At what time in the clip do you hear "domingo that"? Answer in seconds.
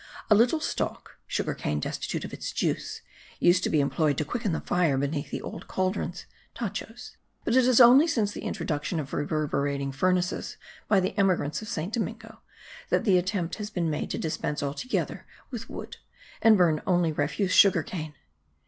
11.93-13.03